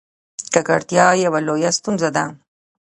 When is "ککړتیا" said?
0.53-1.07